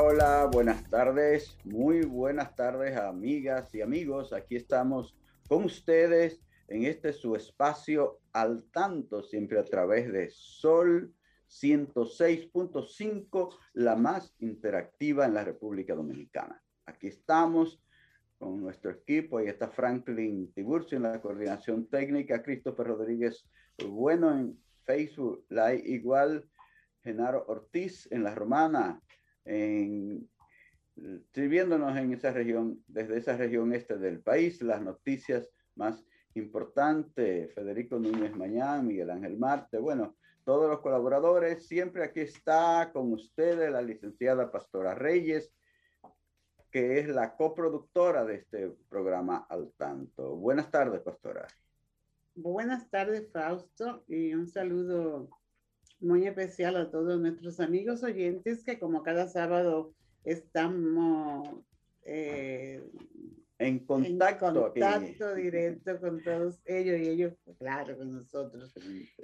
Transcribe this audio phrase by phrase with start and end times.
[0.00, 4.32] Hola, buenas tardes, muy buenas tardes amigas y amigos.
[4.32, 5.16] Aquí estamos
[5.48, 11.12] con ustedes en este su espacio al tanto, siempre a través de Sol
[11.48, 16.62] 106.5, la más interactiva en la República Dominicana.
[16.86, 17.82] Aquí estamos
[18.38, 23.48] con nuestro equipo, ahí está Franklin Tiburcio en la coordinación técnica, Christopher Rodríguez
[23.84, 26.48] Bueno en Facebook, la igual
[27.02, 29.02] Genaro Ortiz en la Romana,
[29.48, 30.28] en,
[31.32, 36.04] sirviéndonos en esa región, desde esa región este del país, las noticias más
[36.34, 43.12] importantes, Federico Núñez Mañán, Miguel Ángel Marte, bueno, todos los colaboradores, siempre aquí está con
[43.12, 45.52] ustedes la licenciada Pastora Reyes,
[46.70, 50.36] que es la coproductora de este programa Al Tanto.
[50.36, 51.46] Buenas tardes, Pastora.
[52.34, 55.28] Buenas tardes, Fausto, y un saludo
[56.00, 61.48] muy especial a todos nuestros amigos oyentes que como cada sábado estamos
[62.02, 62.82] eh,
[63.58, 68.72] en contacto, contacto directo con todos ellos y ellos, claro, con nosotros.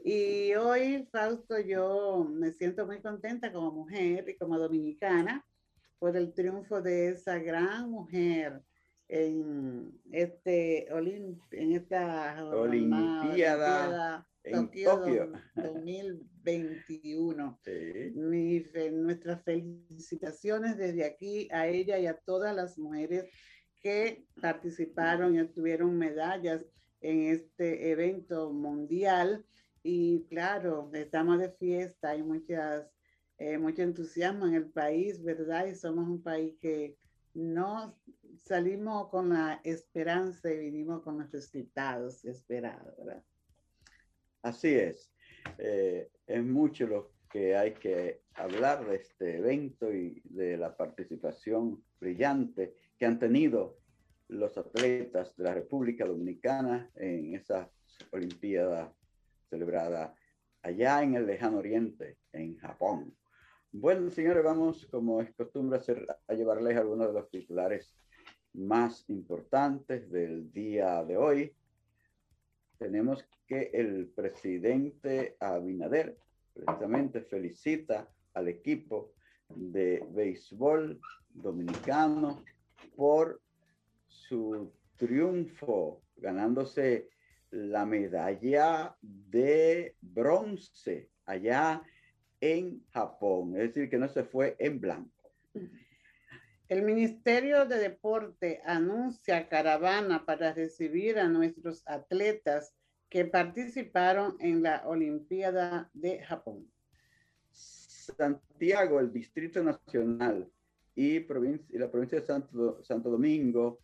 [0.05, 5.46] Y hoy, Fausto, yo me siento muy contenta como mujer y como dominicana
[6.01, 8.61] por el triunfo de esa gran mujer
[9.08, 17.60] en este en esta Olimpiada en Tokio, 2021.
[18.92, 23.24] nuestras felicitaciones desde aquí a ella y a todas las mujeres
[23.83, 26.64] que participaron y obtuvieron medallas
[27.00, 29.44] en este evento mundial.
[29.83, 32.88] Y claro, estamos de fiesta, hay muchas,
[33.38, 35.66] eh, mucho entusiasmo en el país, ¿verdad?
[35.66, 36.96] Y somos un país que
[37.34, 37.98] no
[38.42, 43.22] salimos con la esperanza y vinimos con los resultados esperados, ¿verdad?
[44.44, 45.10] Así es.
[45.56, 51.82] Eh, es mucho lo que hay que hablar de este evento y de la participación
[51.98, 53.78] brillante que han tenido
[54.28, 57.70] los atletas de la República Dominicana en esa
[58.10, 58.94] Olimpiada
[59.48, 60.14] celebrada
[60.60, 63.16] allá en el lejano oriente, en Japón.
[63.72, 65.80] Bueno, señores, vamos, como es costumbre,
[66.28, 67.94] a llevarles algunos de los titulares
[68.52, 71.56] más importantes del día de hoy
[72.78, 76.16] tenemos que el presidente Abinader
[76.52, 79.12] precisamente felicita al equipo
[79.48, 81.00] de béisbol
[81.30, 82.44] dominicano
[82.96, 83.40] por
[84.06, 87.08] su triunfo, ganándose
[87.50, 91.83] la medalla de bronce allá
[92.40, 95.33] en Japón, es decir, que no se fue en blanco.
[96.68, 102.74] El Ministerio de Deporte anuncia caravana para recibir a nuestros atletas
[103.14, 106.69] que participaron en la Olimpiada de Japón.
[107.52, 110.51] Santiago, el Distrito Nacional
[110.97, 113.79] y, la provincia de Santo, Domingo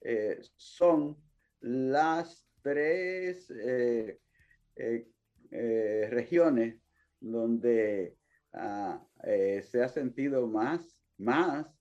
[0.00, 1.16] eh, son
[1.60, 4.18] las tres eh,
[4.74, 6.82] eh, regiones
[7.20, 8.16] donde
[8.54, 11.72] ah, se ha sentido más, más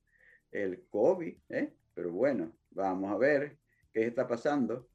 [0.52, 1.36] el COVID,
[1.96, 3.58] pero bueno, vamos a ver
[3.92, 4.91] qué está pasando.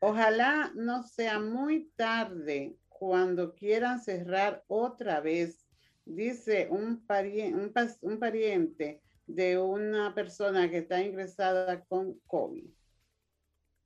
[0.00, 5.66] Ojalá no sea muy tarde cuando quieran cerrar otra vez,
[6.04, 7.72] dice un, pariente,
[8.02, 12.66] un, pariente de una persona que está ingresada con COVID.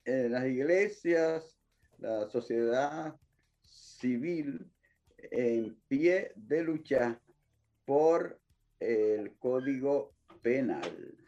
[0.04, 1.58] Eh, las iglesias,
[1.98, 3.14] la sociedad
[3.62, 4.70] civil
[5.30, 7.20] en pie de lucha
[7.84, 8.40] por
[8.80, 11.21] el código penal.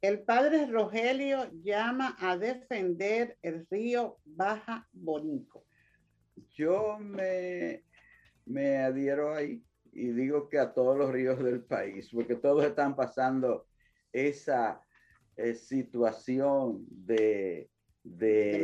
[0.00, 5.64] El padre Rogelio llama a defender el río Baja Bonico.
[6.54, 7.82] Yo me,
[8.46, 12.94] me adhiero ahí y digo que a todos los ríos del país, porque todos están
[12.94, 13.66] pasando
[14.12, 14.80] esa
[15.36, 17.68] eh, situación de,
[18.04, 18.62] de,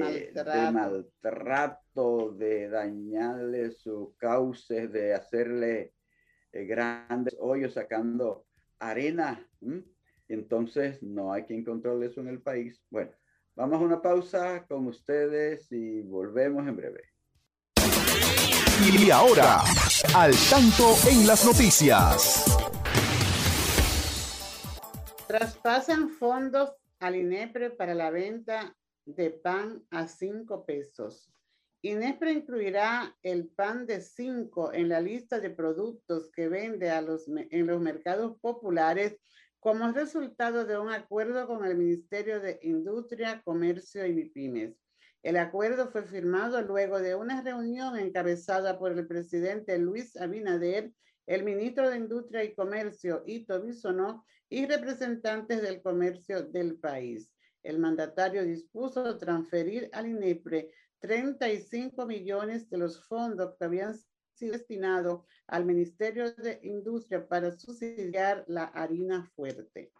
[0.73, 2.33] maltrato.
[2.33, 5.95] de, dañarle sus cauces, de hacerle
[6.53, 8.47] eh, grandes hoyos sacando
[8.79, 9.45] arena.
[10.29, 12.83] Entonces, no hay quien controle eso en el país.
[12.91, 13.11] Bueno,
[13.55, 17.03] vamos a una pausa con ustedes y volvemos en breve.
[18.83, 19.63] Y ahora,
[20.17, 22.45] al tanto en las noticias.
[25.27, 31.31] Traspasan fondos al INEPRE para la venta de pan a 5 pesos.
[31.83, 37.29] INEPRE incluirá el pan de 5 en la lista de productos que vende a los,
[37.29, 39.19] en los mercados populares
[39.65, 44.79] como resultado de un acuerdo con el Ministerio de Industria, Comercio y MIPIMES.
[45.23, 50.93] El acuerdo fue firmado luego de una reunión encabezada por el presidente Luis Abinader,
[51.27, 57.33] el ministro de Industria y Comercio, Ito Bisonó, y representantes del comercio del país.
[57.63, 63.95] El mandatario dispuso transferir al INEPRE 35 millones de los fondos que habían
[64.35, 69.93] sido destinados al Ministerio de Industria para subsidiar la harina fuerte.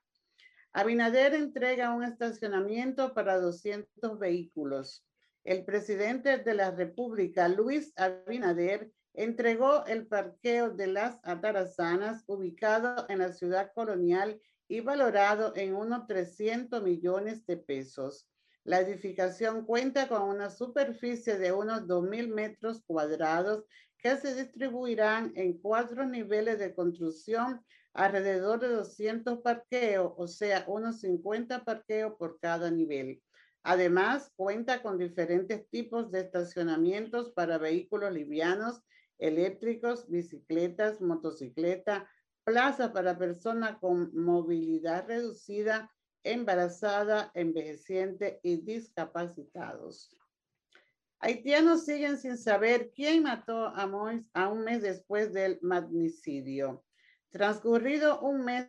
[0.73, 5.05] Abinader entrega un estacionamiento para 200 vehículos.
[5.45, 13.21] El presidente de la República, Luis Abinader, entregó el parqueo de las Atarazanas ubicado en
[13.21, 18.29] la ciudad colonial y valorado en unos 300 millones de pesos.
[18.65, 23.65] La edificación cuenta con una superficie de unos 2.000 metros cuadrados
[24.05, 27.65] que se distribuirán en cuatro niveles de construcción
[27.95, 33.23] alrededor de 200 parqueos, o sea, unos 50 parqueos por cada nivel.
[33.63, 38.83] Además, cuenta con diferentes tipos de estacionamientos para vehículos livianos,
[39.17, 42.07] eléctricos, bicicletas, motocicleta,
[42.45, 45.91] plaza para personas con movilidad reducida,
[46.25, 50.15] embarazada, envejeciente y discapacitados.
[51.27, 56.85] Haitianos siguen sin saber quién mató a Mois a un mes después del magnicidio.
[57.31, 58.67] Transcurrido un mes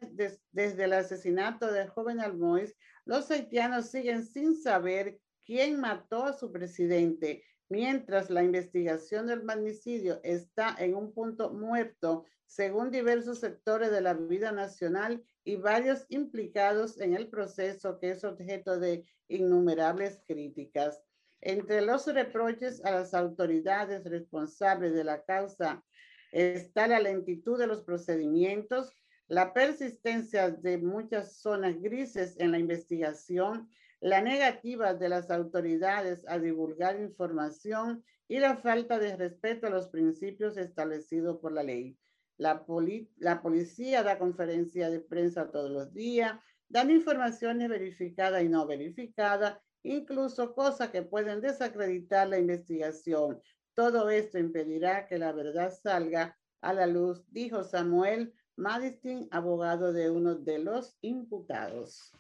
[0.54, 2.74] desde el asesinato del joven Almois,
[3.04, 10.22] los haitianos siguen sin saber quién mató a su presidente, mientras la investigación del magnicidio
[10.24, 17.02] está en un punto muerto, según diversos sectores de la vida nacional y varios implicados
[17.02, 21.05] en el proceso que es objeto de innumerables críticas.
[21.46, 25.84] Entre los reproches a las autoridades responsables de la causa
[26.32, 28.92] está la lentitud de los procedimientos,
[29.28, 33.70] la persistencia de muchas zonas grises en la investigación,
[34.00, 39.90] la negativa de las autoridades a divulgar información y la falta de respeto a los
[39.90, 41.96] principios establecidos por la ley.
[42.38, 46.40] La, policía da conferencia de prensa todos los días,
[46.70, 53.40] dan informaciones verificadas y no verificadas, incluso cosas que pueden desacreditar la investigación.
[53.74, 60.10] Todo esto impedirá que la verdad salga a la luz, dijo Samuel Madistin, abogado de
[60.10, 62.12] uno de los imputados.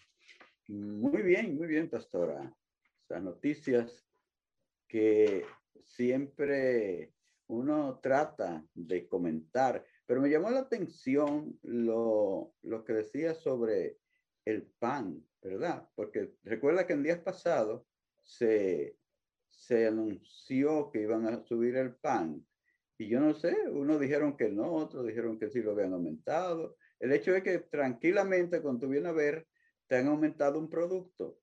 [0.67, 2.53] Muy bien, muy bien, pastora.
[3.01, 4.05] Estas noticias
[4.87, 5.45] que
[5.83, 7.13] siempre
[7.47, 13.97] uno trata de comentar, pero me llamó la atención lo, lo que decía sobre
[14.45, 15.87] el pan, ¿verdad?
[15.95, 17.85] Porque recuerda que en días pasados
[18.23, 18.97] se,
[19.49, 22.45] se anunció que iban a subir el pan
[22.97, 26.77] y yo no sé, unos dijeron que no, otros dijeron que sí lo habían aumentado.
[26.99, 29.47] El hecho es que tranquilamente cuando tú vienes a ver,
[29.87, 31.39] te han aumentado un producto.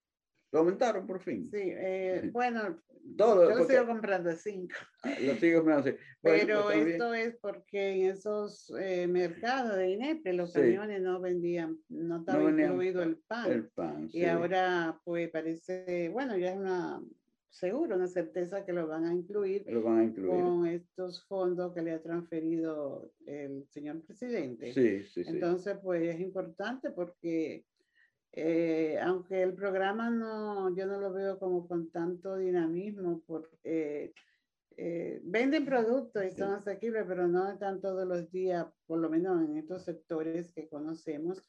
[0.52, 1.48] Lo aumentaron por fin.
[1.50, 2.78] Sí, eh, bueno,
[3.16, 4.76] Todo, yo lo sigo comprando cinco.
[5.02, 5.98] Ah, lo sigo comprando cinco.
[6.22, 11.78] Pero pues esto es porque en esos eh, mercados de INEPE los camiones no vendían,
[11.88, 13.50] no estaba incluido el pan.
[13.50, 17.02] El pan, Y ahora pues parece, bueno, ya es una
[17.52, 20.42] seguro, una certeza que lo van a incluir, lo van a incluir.
[20.42, 24.72] con estos fondos que le ha transferido el señor presidente.
[24.72, 25.30] Sí, sí, sí.
[25.30, 27.66] Entonces, pues es importante porque
[28.32, 34.14] eh, aunque el programa no, yo no lo veo como con tanto dinamismo, porque
[34.76, 39.42] eh, venden productos y son asequibles, pero no están todos los días, por lo menos
[39.42, 41.44] en estos sectores que conocemos.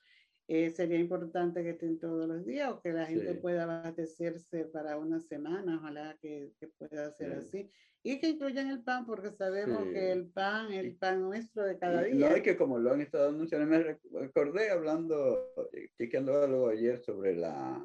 [0.49, 4.97] Eh, sería importante que estén todos los días o que la gente pueda abastecerse para
[4.97, 7.69] una semana, ojalá que, que pueda ser así.
[8.05, 12.03] Y que incluyan el pan, porque sabemos que el pan, el pan nuestro de cada
[12.03, 12.29] día.
[12.29, 15.53] No, y que como lo han estado anunciando, me recordé hablando,
[15.97, 17.81] chequeando algo ayer sobre la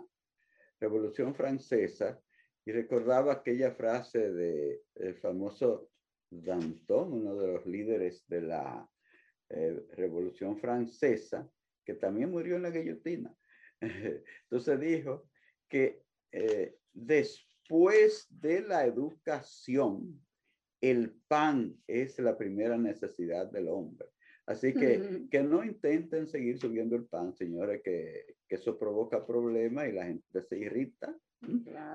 [0.80, 2.20] Revolución Francesa,
[2.64, 5.88] y recordaba aquella frase de el famoso
[6.28, 8.90] Danton, uno de los líderes de la
[9.48, 11.48] eh, Revolución Francesa,
[11.82, 13.34] que también murió en la guillotina.
[13.80, 15.30] Entonces dijo
[15.66, 20.20] que eh, después de la educación,
[20.80, 24.08] el pan es la primera necesidad del hombre.
[24.46, 29.88] Así que, que no intenten seguir subiendo el pan, señores, que, que eso provoca problemas
[29.88, 31.14] y la gente se irrita.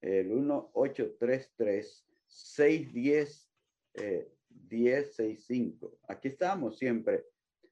[0.00, 0.30] el
[2.28, 3.48] 1-833-610-1065.
[3.94, 4.32] Eh,
[6.08, 7.24] Aquí estamos siempre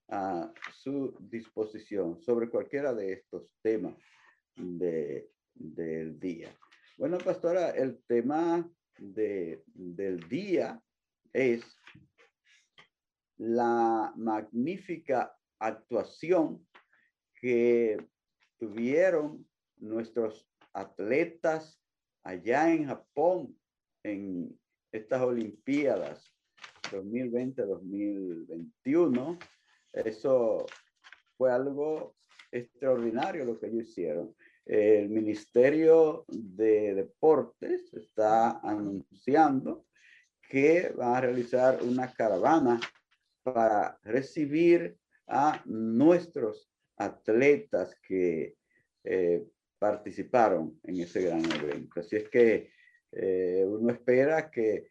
[0.09, 3.95] a su disposición sobre cualquiera de estos temas
[4.55, 6.57] de, del día.
[6.97, 10.83] Bueno, pastora, el tema de, del día
[11.33, 11.63] es
[13.37, 16.67] la magnífica actuación
[17.41, 17.99] que
[18.59, 19.47] tuvieron
[19.77, 21.83] nuestros atletas
[22.23, 23.59] allá en Japón
[24.07, 24.59] en
[24.93, 26.33] estas Olimpiadas
[26.91, 29.39] 2020-2021.
[29.93, 30.65] Eso
[31.37, 32.15] fue algo
[32.53, 34.33] extraordinario lo que ellos hicieron.
[34.65, 39.87] El Ministerio de Deportes está anunciando
[40.49, 42.79] que va a realizar una caravana
[43.43, 44.97] para recibir
[45.27, 48.55] a nuestros atletas que
[49.05, 49.45] eh,
[49.79, 52.01] participaron en ese gran evento.
[52.01, 52.71] Así es que
[53.17, 54.89] eh, uno espera que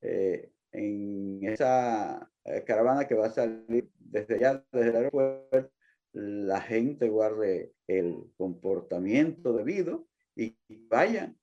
[0.00, 2.30] eh, en esa
[2.66, 5.70] caravana que va a salir desde allá, desde el aeropuerto,
[6.12, 10.56] la gente guarde el comportamiento debido y
[10.88, 11.38] vayan,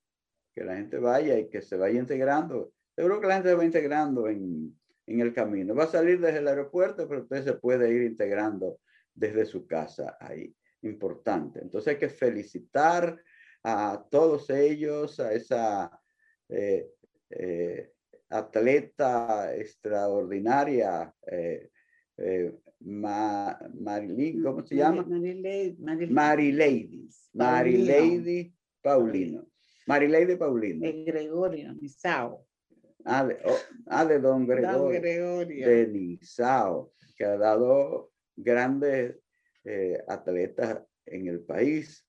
[0.53, 2.73] que la gente vaya y que se vaya integrando.
[2.95, 4.75] Seguro que la gente se va integrando en,
[5.05, 5.75] en el camino.
[5.75, 8.79] Va a salir desde el aeropuerto, pero usted se puede ir integrando
[9.13, 10.55] desde su casa ahí.
[10.81, 11.59] Importante.
[11.61, 13.21] Entonces hay que felicitar
[13.63, 15.91] a todos ellos, a esa
[16.49, 16.91] eh,
[17.29, 17.91] eh,
[18.29, 21.69] atleta extraordinaria, eh,
[22.79, 25.05] Marilyn, ¿cómo se llama?
[26.09, 27.09] Marilady.
[27.33, 29.47] Marilady Paulino.
[29.87, 30.81] Marilady Paulino.
[31.05, 32.45] Gregorio Misao.
[33.05, 35.69] Ah de, oh, ah, de don Gregorio, don Gregorio.
[35.69, 39.15] De Nizao, que ha dado grandes
[39.63, 42.03] eh, atletas en el país,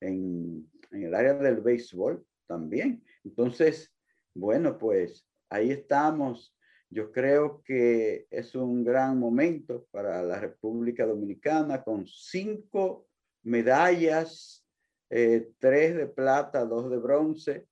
[0.00, 3.02] en, en, el área del béisbol también.
[3.24, 3.92] Entonces,
[4.34, 6.56] bueno, pues ahí estamos.
[6.90, 13.08] Yo creo que es un gran momento para la República Dominicana con cinco
[13.42, 14.64] medallas,
[15.10, 17.66] eh, tres de plata, dos de bronce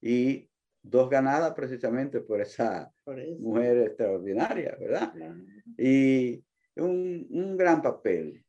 [0.00, 0.48] y
[0.82, 2.92] dos ganadas precisamente por esa
[3.38, 5.14] mujer extraordinaria, ¿verdad?
[5.78, 6.44] Y
[6.76, 8.44] un, un gran papel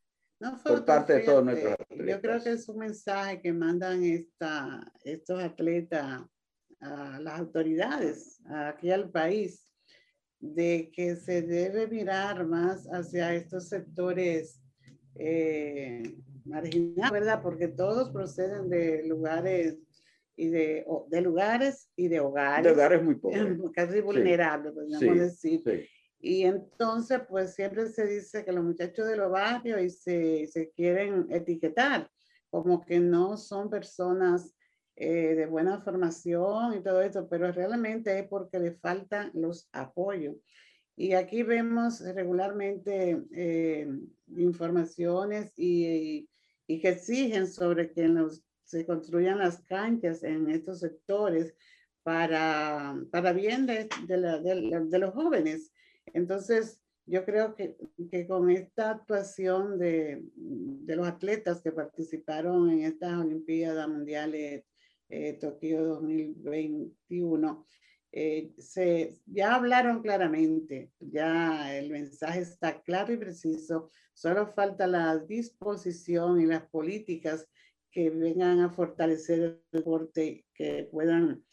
[0.64, 2.06] por parte de todos nuestros atletas.
[2.06, 6.22] Yo creo que es un mensaje que mandan esta, estos atletas
[6.86, 9.66] a las autoridades aquí al país
[10.40, 14.60] de que se debe mirar más hacia estos sectores
[15.16, 16.02] eh,
[16.44, 17.42] marginados, ¿verdad?
[17.42, 19.78] Porque todos proceden de lugares
[20.36, 22.64] y de, de lugares y de hogares.
[22.64, 23.58] De hogares muy pobres.
[23.74, 25.62] Casi vulnerables, podríamos decir.
[25.64, 25.88] Sí.
[26.18, 30.70] Y entonces, pues siempre se dice que los muchachos de los barrios y se, se
[30.70, 32.10] quieren etiquetar
[32.50, 34.55] como que no son personas
[34.96, 40.36] eh, de buena formación y todo eso, pero realmente es porque le faltan los apoyos.
[40.96, 43.86] Y aquí vemos regularmente eh,
[44.36, 46.28] informaciones y,
[46.66, 51.54] y, que exigen sobre que los, se construyan las canchas en estos sectores
[52.02, 55.72] para, para bien de, de, la, de, de los jóvenes
[56.12, 57.76] entonces, yo creo que,
[58.10, 64.64] que con esta actuación de, de, los atletas que participaron en estas Olimpiadas Mundiales
[65.08, 67.66] eh, Tokio 2021,
[68.12, 75.18] eh, se, ya hablaron claramente, ya el mensaje está claro y preciso, solo falta la
[75.18, 77.46] disposición y las políticas
[77.90, 81.44] que vengan a fortalecer el deporte, que puedan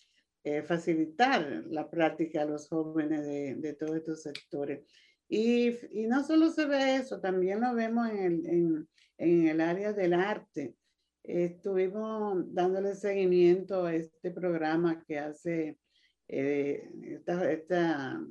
[0.43, 4.86] eh, facilitar la práctica a los jóvenes de, de todos estos sectores.
[5.29, 9.62] Y, y, no solo se ve eso, también lo vemos en el, en, en el
[9.62, 10.75] área del arte.
[11.24, 15.80] Estuvimos dándole seguimiento a este programa que hace
[16.27, 16.89] eh,
[17.50, 18.22] esta,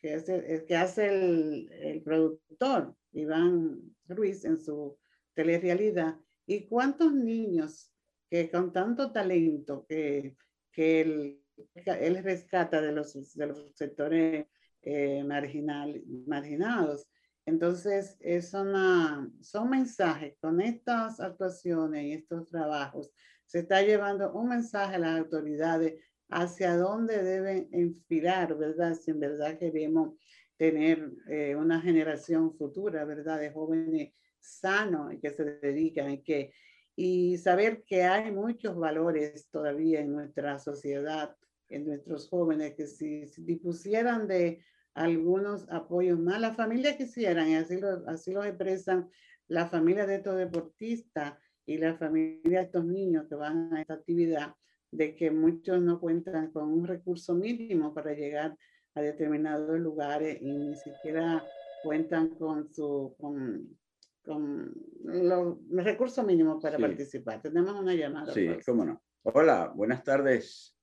[0.00, 4.98] que hace, que hace el, el, productor Iván Ruiz en su
[5.34, 6.16] telerealidad.
[6.46, 7.92] ¿Y cuántos niños
[8.30, 10.36] que con tanto talento que,
[10.72, 11.42] que él,
[11.74, 14.46] él rescata de los, de los sectores
[14.82, 17.06] eh, marginal, marginados?
[17.48, 23.10] Entonces, es una, son mensajes con estas actuaciones y estos trabajos.
[23.46, 25.94] Se está llevando un mensaje a las autoridades
[26.28, 28.94] hacia dónde deben inspirar, ¿verdad?
[28.94, 30.18] Si en verdad queremos
[30.58, 33.40] tener eh, una generación futura, ¿verdad?
[33.40, 36.52] De jóvenes sanos y que se dedican y que
[36.96, 41.34] y saber que hay muchos valores todavía en nuestra sociedad,
[41.70, 44.62] en nuestros jóvenes, que si, si dispusieran de
[44.98, 49.08] algunos apoyos más, las familias quisieran, y así lo, así lo expresan
[49.46, 51.34] la familia de estos deportistas
[51.66, 54.54] y la familia de estos niños que van a esta actividad,
[54.90, 58.56] de que muchos no cuentan con un recurso mínimo para llegar
[58.94, 61.44] a determinados lugares y ni siquiera
[61.82, 63.78] cuentan con su con,
[64.24, 64.74] con
[65.04, 67.40] los, recursos mínimos para participar.
[67.40, 68.32] Tenemos una llamada.
[68.32, 69.02] Sí, cómo no.
[69.22, 70.74] Hola, buenas tardes.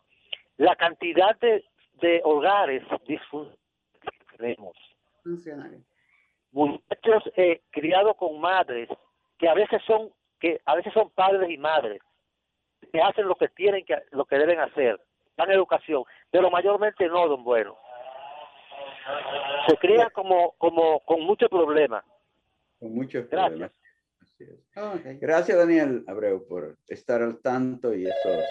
[0.56, 1.62] la cantidad de,
[2.00, 3.58] de hogares disfuncionales.
[6.52, 8.88] Muchachos eh, criados con madres
[9.36, 12.00] que a veces son que a veces son padres y madres
[12.90, 14.98] que hacen lo que tienen que lo que deben hacer,
[15.36, 17.76] dan educación, pero mayormente no, don Bueno
[19.68, 22.04] se crea como, como con muchos problemas.
[22.78, 23.70] Con muchos problemas.
[24.38, 25.20] Gracias.
[25.20, 28.44] Gracias, Daniel Abreu, por estar al tanto y esos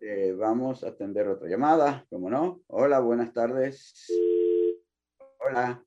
[0.00, 2.60] eh, vamos a atender otra llamada, como no.
[2.68, 4.06] Hola, buenas tardes.
[5.40, 5.82] Hola.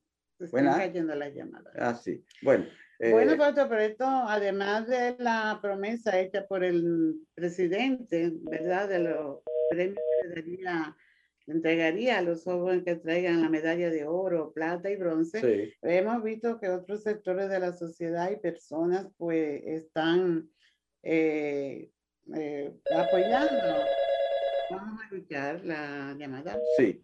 [0.52, 0.78] Buenas.
[0.78, 1.74] cayendo las llamadas.
[1.78, 2.24] Ah, sí.
[2.42, 2.66] Bueno.
[3.00, 8.90] Eh, bueno, pero esto, además de la promesa hecha por el presidente, ¿verdad?
[8.90, 10.98] De los premios que daría
[11.52, 15.76] entregaría a los jóvenes que traigan la medalla de oro, plata y bronce.
[15.82, 20.50] Hemos visto que otros sectores de la sociedad y personas pues están
[21.04, 21.90] eh,
[22.36, 23.84] eh, apoyando.
[24.70, 26.60] Vamos a escuchar la llamada.
[26.78, 27.02] Sí.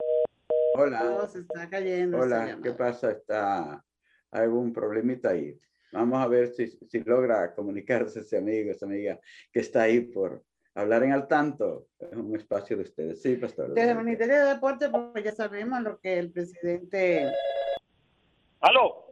[0.76, 1.04] Hola.
[1.10, 2.20] Oh, se está cayendo.
[2.20, 3.12] Hola, ¿qué pasa?
[3.12, 3.84] ¿Está
[4.32, 5.60] algún problemita ahí?
[5.92, 9.20] Vamos a ver si, si logra comunicarse ese amigo, esa amiga
[9.52, 10.44] que está ahí por,
[10.76, 13.22] hablar en al tanto es un espacio de ustedes.
[13.22, 13.74] Sí, pastor.
[13.74, 17.32] Desde el Ministerio de Deporte, pues ya sabemos lo que el presidente.
[18.60, 19.06] ¿Aló?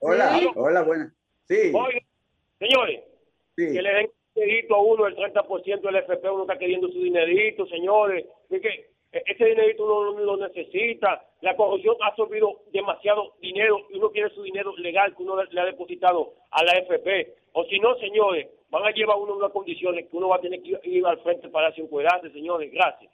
[0.00, 1.12] Hola, hola, buenas.
[1.44, 1.72] Sí.
[2.58, 3.04] señores,
[3.56, 3.72] sí.
[3.72, 6.98] que le den un dinerito a uno, el 30% del FP, uno está queriendo su
[6.98, 8.26] dinerito, señores.
[8.50, 11.24] Es que ese dinerito uno lo necesita.
[11.40, 15.60] La corrupción ha absorbido demasiado dinero y uno quiere su dinero legal que uno le
[15.60, 17.36] ha depositado a la FP.
[17.52, 20.62] O si no, señores, van a llevar uno unas condiciones que uno va a tener
[20.62, 22.70] que ir al frente para hacer un señores.
[22.72, 23.12] Gracias.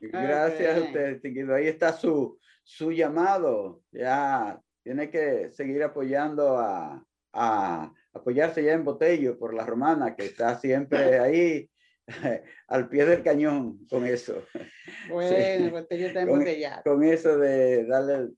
[0.00, 3.82] Gracias a usted, Ahí está su, su llamado.
[3.92, 10.24] Ya tiene que seguir apoyando a, a apoyarse ya en Botello por la romana, que
[10.24, 11.68] está siempre ahí
[12.68, 14.42] al pie del cañón con eso.
[15.10, 16.44] Bueno, Botello está con,
[16.84, 18.36] con eso de darle el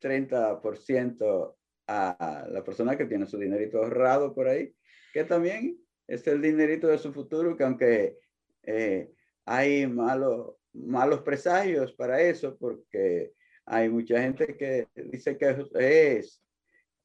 [0.00, 1.54] 30%
[1.88, 4.74] a la persona que tiene su dinerito ahorrado por ahí,
[5.12, 8.18] que también es el dinerito de su futuro, que aunque
[8.62, 9.10] eh,
[9.44, 13.32] hay malos, malos presagios para eso, porque
[13.66, 16.42] hay mucha gente que dice que es,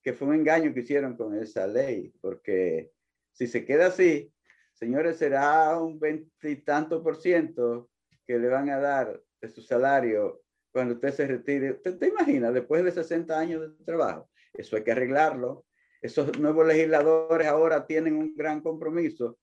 [0.01, 2.91] que fue un engaño que hicieron con esa ley, porque
[3.31, 4.31] si se queda así,
[4.73, 7.89] señores, será un veintitanto por ciento
[8.25, 11.71] que le van a dar de su salario cuando usted se retire.
[11.71, 14.29] ¿Usted te imagina después de 60 años de trabajo?
[14.53, 15.65] Eso hay que arreglarlo.
[16.01, 19.37] Esos nuevos legisladores ahora tienen un gran compromiso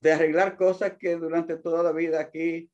[0.00, 2.70] de arreglar cosas que durante toda la vida aquí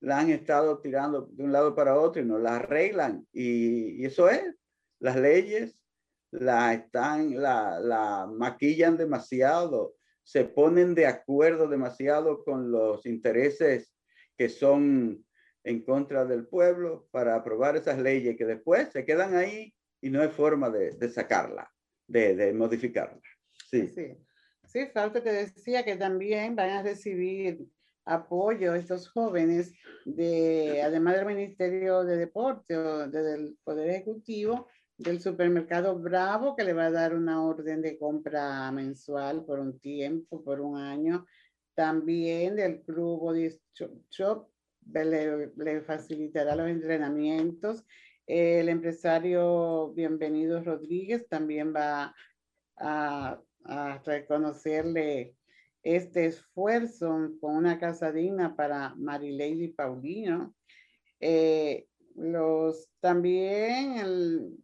[0.00, 3.26] la han estado tirando de un lado para otro y no las arreglan.
[3.32, 4.54] Y, eso es,
[5.00, 5.76] las leyes
[6.30, 13.94] la están, la, la maquillan demasiado, se ponen de acuerdo demasiado con los intereses
[14.36, 15.24] que son
[15.64, 20.20] en contra del pueblo para aprobar esas leyes que después se quedan ahí y no
[20.20, 21.72] hay forma de, de sacarla,
[22.08, 23.20] de, de modificarla.
[23.70, 23.86] Sí.
[23.88, 24.16] sí.
[24.68, 27.66] Sí, Falco te decía que también van a recibir
[28.04, 29.72] apoyo estos jóvenes
[30.04, 34.68] de, además del Ministerio de Deporte o del Poder Ejecutivo,
[34.98, 39.78] del supermercado Bravo, que le va a dar una orden de compra mensual por un
[39.78, 41.24] tiempo, por un año.
[41.74, 43.48] También del Club Body
[44.10, 44.48] Shop
[44.92, 47.86] le, le facilitará los entrenamientos.
[48.28, 52.14] El empresario Bienvenido Rodríguez también va
[52.76, 53.40] a
[54.04, 55.34] reconocerle
[55.82, 60.54] este esfuerzo con una casa digna para Marilady Paulino.
[61.20, 61.86] Eh,
[62.16, 64.62] los, también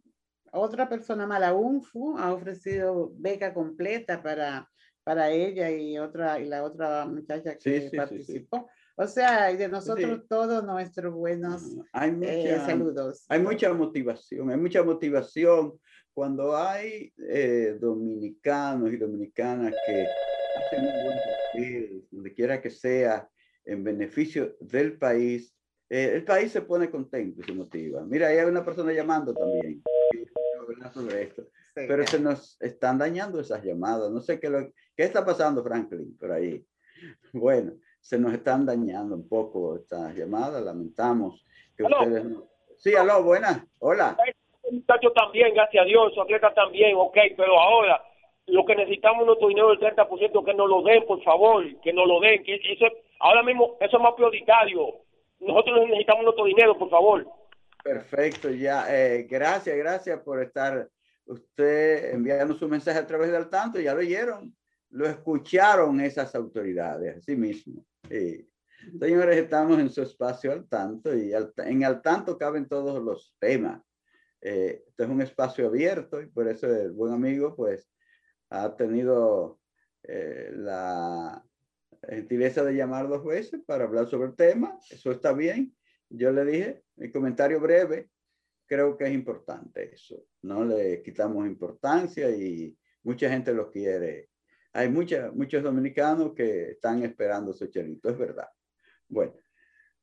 [0.51, 4.69] otra persona mala, UNFU, ha ofrecido beca completa para,
[5.05, 8.67] para ella y, otra, y la otra muchacha que participó.
[8.97, 11.61] O sea, de nosotros todos nuestros buenos
[11.93, 13.25] hay eh, saludos.
[13.29, 15.73] Hay mucha motivación, hay mucha motivación
[16.13, 20.07] cuando hay eh, dominicanos y dominicanas que
[20.57, 23.29] hacen un buen papel, donde quiera que sea,
[23.65, 25.53] en beneficio del país,
[25.89, 28.03] eh, el país se pone contento y se motiva.
[28.05, 29.83] Mira, hay una persona llamando también
[30.93, 34.09] sobre esto, pero se nos están dañando esas llamadas.
[34.09, 34.59] No sé qué, lo,
[34.95, 36.65] qué está pasando, Franklin, por ahí.
[37.33, 42.47] Bueno, se nos están dañando un poco estas llamadas, lamentamos que ustedes no...
[42.77, 44.17] Sí, aló, buenas, hola
[44.71, 48.01] muchachos también, gracias a Dior, su atleta también, ok, pero ahora
[48.47, 51.93] lo que necesitamos es nuestro dinero del 30%, que nos lo den, por favor, que
[51.93, 52.85] nos lo den, que eso
[53.19, 54.99] ahora mismo eso es más prioritario.
[55.39, 57.27] Nosotros necesitamos nuestro dinero, por favor.
[57.83, 60.87] Perfecto, ya, eh, gracias, gracias por estar
[61.25, 64.55] usted enviando su mensaje a través del tanto, ya lo oyeron,
[64.89, 67.85] lo escucharon esas autoridades, así mismo.
[68.99, 73.81] Señores, estamos en su espacio al tanto y en al tanto caben todos los temas
[74.47, 77.89] eh, es un espacio abierto y por eso el buen amigo pues
[78.51, 79.59] ha tenido
[80.03, 81.43] eh, la
[82.07, 84.77] gentileza de llamar dos veces para hablar sobre el tema.
[84.91, 85.75] Eso está bien.
[86.09, 88.11] Yo le dije, mi comentario breve,
[88.67, 90.25] creo que es importante eso.
[90.41, 94.29] No le quitamos importancia y mucha gente lo quiere.
[94.73, 98.49] Hay mucha, muchos dominicanos que están esperando su chelito, es verdad.
[99.07, 99.33] Bueno,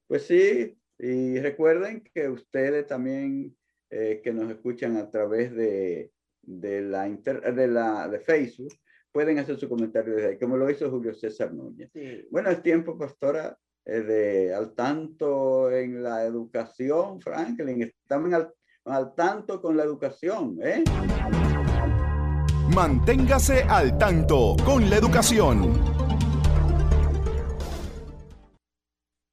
[0.06, 3.56] pues sí, y recuerden que ustedes también
[3.90, 8.72] eh, que nos escuchan a través de, de la, de la de Facebook
[9.10, 11.90] pueden hacer su comentario desde ahí, como lo hizo Julio César Núñez.
[12.30, 17.82] Bueno, es tiempo, pastora, de al tanto en la educación, Franklin.
[17.82, 18.52] Estamos al,
[18.84, 20.84] al tanto con la educación, ¿eh?
[22.74, 25.72] Manténgase al tanto con la educación.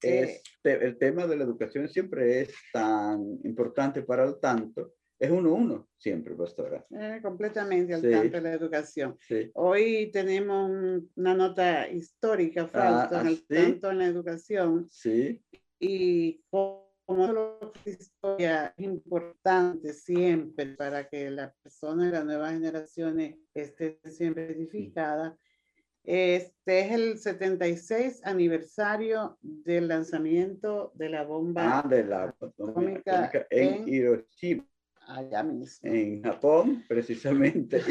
[0.02, 4.94] Es el tema de la educación siempre es tan importante para el tanto.
[5.20, 6.86] Es uno uno siempre, pastora.
[6.92, 9.18] Eh, completamente al tanto de la educación.
[9.54, 10.72] Hoy tenemos
[11.16, 14.88] una nota histórica, Fausto, ah, al tanto en la educación.
[14.90, 15.44] Sí.
[15.78, 23.36] Y como la historia es importante siempre para que la persona de las nuevas generaciones
[23.54, 25.38] esté siempre edificada.
[26.04, 33.88] Este es el 76 aniversario del lanzamiento de la bomba ah, de la atómica en,
[33.88, 34.69] Hiroshima.
[35.10, 35.92] Allá mismo.
[35.92, 37.82] En Japón, precisamente,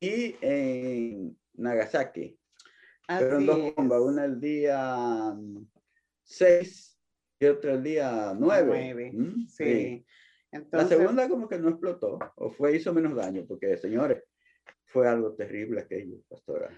[0.00, 2.36] y, en Nagasaki.
[3.06, 5.32] Fueron dos bombas, una el día
[6.24, 6.98] 6
[7.38, 9.12] y otra el día 9.
[9.12, 9.46] ¿Mm?
[9.46, 10.04] Sí.
[10.72, 14.24] la segunda como que no explotó, o fue, hizo menos daño, porque, señores,
[14.86, 16.70] fue algo terrible aquello, pastora.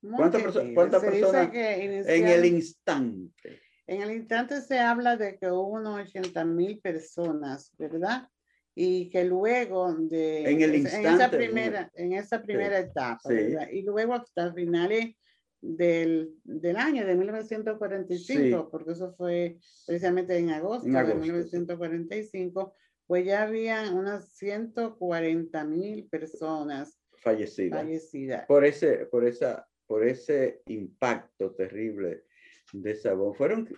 [0.00, 3.60] ¿Cuántas personas en el instante?
[3.86, 8.28] En el instante se habla de que hubo unos 80 mil personas, ¿verdad?
[8.74, 13.68] Y que luego de en, el instante, esa primera, en esa primera etapa, ¿verdad?
[13.70, 15.14] Y luego hasta finales
[15.60, 22.74] del, del año de 1945, porque eso fue precisamente en agosto, de 1945,
[23.06, 27.80] pues ya había unas 140 mil personas fallecidas.
[27.80, 28.46] fallecidas.
[28.46, 32.24] Por, ese, por, esa, por ese impacto terrible
[32.72, 33.36] de esa bomba.
[33.36, 33.68] Fueron,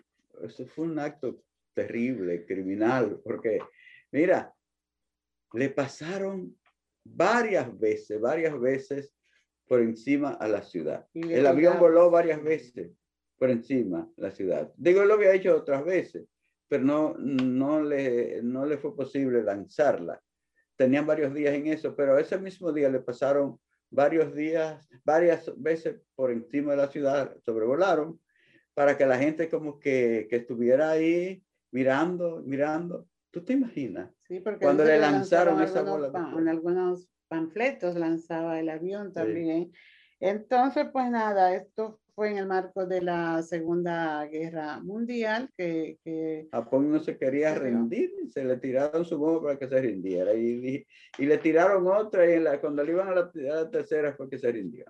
[0.43, 1.43] eso fue un acto
[1.75, 3.59] terrible, criminal, porque
[4.13, 4.54] mira,
[5.55, 6.57] le pasaron
[7.05, 9.15] varias veces, varias veces
[9.67, 11.07] por encima a la ciudad.
[11.15, 12.93] El avión voló varias veces
[13.39, 14.73] por encima de la ciudad.
[14.77, 16.27] Digo, lo había hecho otras veces,
[16.69, 20.21] pero no, no, le, no le fue posible lanzarla.
[20.77, 23.59] Tenían varios días en eso, pero ese mismo día le pasaron
[23.91, 28.21] varios días, varias veces por encima de la ciudad, sobrevolaron,
[28.75, 33.07] para que la gente como que, que estuviera ahí mirando, mirando.
[33.35, 34.15] ¿Tú te imaginas?
[34.29, 36.13] Sí, porque cuando le lanzaron, esa bola.
[36.39, 39.73] En algunos panfletos lanzaba el avión también.
[40.21, 45.99] Entonces, pues nada, esto fue en el marco de la Segunda Guerra Mundial que...
[46.05, 50.33] que Japón no se quería rendir, se le tiraron su bomba para que se rindiera
[50.33, 50.87] y,
[51.19, 54.53] y, le tiraron otra y la, cuando le iban a la, tercera fue que se
[54.53, 54.85] rindió.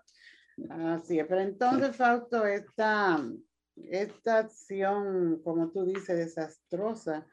[0.69, 3.25] Así es, pero entonces, Fausto, esta,
[3.77, 7.27] esta acción, como tú dices, desastrosa,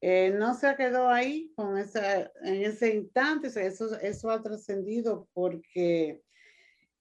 [0.00, 6.22] eh, no se quedó ahí con esa, en ese instante, eso, eso ha trascendido porque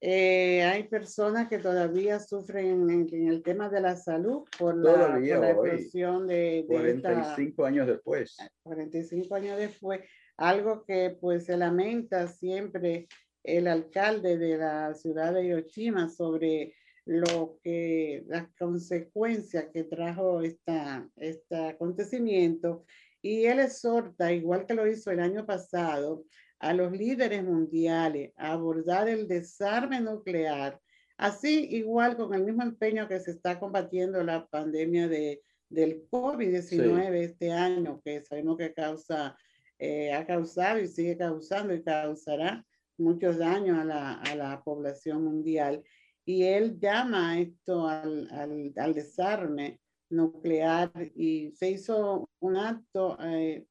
[0.06, 6.28] eh, hay personas que todavía sufren en, el tema de la salud por la, explosión
[6.28, 8.36] de, 45 años después.
[8.64, 10.02] 45 años después,
[10.36, 13.08] algo que pues se lamenta siempre
[13.44, 16.76] el alcalde de la ciudad de Hiroshima sobre
[17.06, 22.86] lo que las consecuencias que trajo esta, este acontecimiento
[23.22, 26.26] y él exhorta, igual que lo hizo el año pasado,
[26.60, 30.80] a los líderes mundiales a abordar el desarme nuclear,
[31.18, 37.14] así igual con el mismo empeño que se está combatiendo la pandemia de, del COVID-19
[37.16, 39.38] este año, que sabemos que causa,
[39.78, 42.66] eh, ha causado y sigue causando y causará
[42.98, 45.84] muchos daños a la, a la población mundial.
[46.26, 53.66] Y él llama esto al, al, al desarme nuclear y se hizo un acto eh,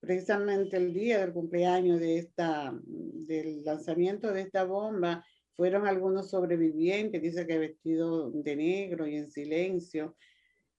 [0.00, 5.24] precisamente el día del cumpleaños de esta, del lanzamiento de esta bomba,
[5.56, 10.16] fueron algunos sobrevivientes, dice que vestido de negro y en silencio,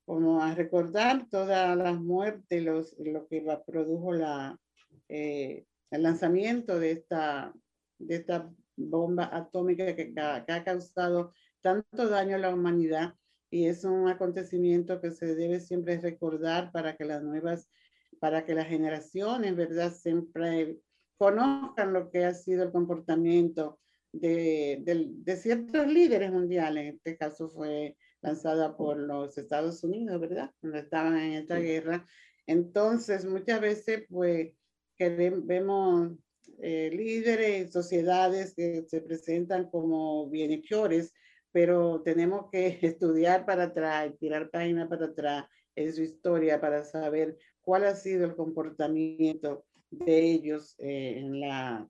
[0.05, 4.59] como a recordar todas las muertes, los, lo que produjo la,
[5.07, 7.53] eh, el lanzamiento de esta,
[7.99, 13.15] de esta bomba atómica que, que ha causado tanto daño a la humanidad
[13.49, 17.69] y es un acontecimiento que se debe siempre recordar para que las nuevas
[18.19, 19.91] para que las generaciones, ¿verdad?
[19.91, 20.77] Siempre
[21.17, 23.79] conozcan lo que ha sido el comportamiento
[24.11, 26.83] de, de, ciertos líderes mundiales.
[26.83, 30.51] En este caso fue lanzada por los Estados Unidos, ¿verdad?
[30.59, 32.07] Cuando estaban en esta guerra.
[32.45, 34.53] Entonces, muchas veces, pues,
[34.97, 36.11] que vemos
[36.61, 41.13] eh, líderes, sociedades que se presentan como bienhechores,
[41.51, 45.45] pero tenemos que estudiar para atrás, tirar página para atrás
[45.75, 51.87] en su historia para saber cuál ha sido el comportamiento de ellos eh, en la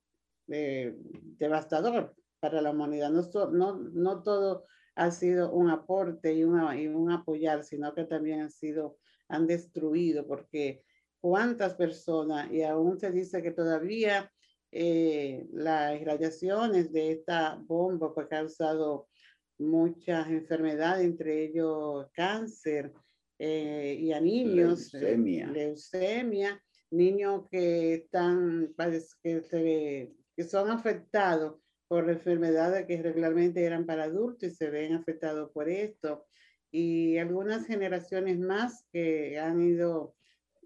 [0.48, 0.96] eh,
[1.38, 3.10] devastador para la humanidad.
[3.10, 8.06] No, no, no todo ha sido un aporte y, una, y un apoyar, sino que
[8.06, 10.84] también han sido, han destruido, porque
[11.20, 14.32] cuántas personas, y aún se dice que todavía
[14.72, 19.10] eh, las radiaciones de esta bomba ha causado
[19.58, 22.94] muchas enfermedades, entre ellos cáncer,
[23.38, 28.74] eh, y a niños, eh, leucemia, niños que están,
[29.22, 35.52] que, que son afectados por enfermedades que regularmente eran para adultos y se ven afectados
[35.52, 36.26] por esto.
[36.72, 40.16] Y algunas generaciones más que han ido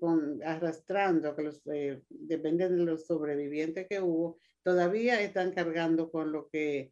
[0.06, 6.32] con, arrastrando, que los, eh, dependen de los sobrevivientes que hubo, todavía están cargando con
[6.32, 6.92] lo que,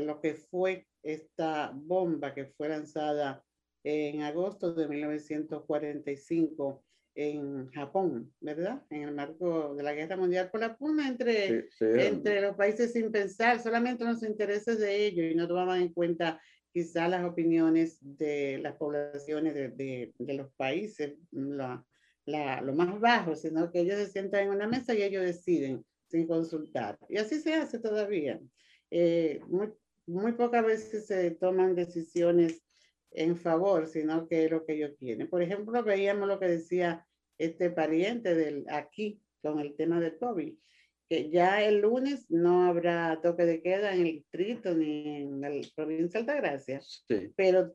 [0.00, 3.44] lo que fue esta bomba que fue lanzada
[3.84, 8.82] en agosto de 1945 en Japón, ¿verdad?
[8.90, 13.12] En el marco de la Guerra Mundial por la puna entre, entre los países sin
[13.12, 16.40] pensar solamente los intereses de ellos y no tomaban en cuenta
[16.72, 21.84] quizás las opiniones de las poblaciones de, de, los países, la,
[22.24, 25.84] la, lo más bajo, sino que ellos se sientan en una mesa y ellos deciden
[26.08, 26.98] sin consultar.
[27.08, 28.40] Y así se hace todavía.
[28.90, 29.72] Eh, muy,
[30.06, 32.62] muy pocas veces se toman decisiones
[33.10, 35.28] en favor, sino que es lo que ellos quieren.
[35.28, 37.06] Por ejemplo, veíamos lo que decía
[37.38, 40.54] este pariente del aquí con el tema de COVID,
[41.08, 45.50] que ya el lunes no habrá toque de queda en el distrito ni en la
[45.74, 46.80] provincia de Altagracia,
[47.36, 47.74] pero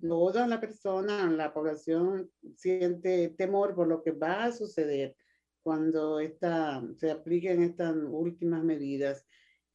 [0.00, 5.14] toda la persona, la población siente temor por lo que va a suceder
[5.62, 9.26] cuando esta, se apliquen estas últimas medidas.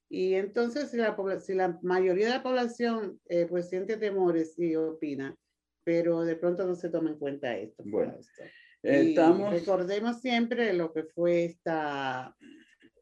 [0.09, 4.75] Y entonces, si la, si la mayoría de la población eh, pues siente temores y
[4.75, 5.35] opina,
[5.83, 7.83] pero de pronto no se toma en cuenta esto.
[7.85, 8.17] Bueno,
[8.83, 9.51] estamos...
[9.51, 12.35] recordemos siempre lo que fue esta